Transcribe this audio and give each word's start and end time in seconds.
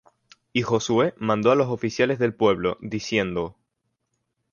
Y 0.51 0.63
Josué 0.63 1.13
mandó 1.19 1.51
á 1.51 1.55
los 1.55 1.67
oficiales 1.67 2.17
del 2.17 2.33
pueblo, 2.33 2.75
diciendo: 2.81 3.59